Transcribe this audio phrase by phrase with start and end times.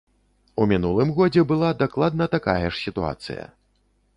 [0.63, 3.43] У мінулым годзе была дакладна такая ж сітуацыя.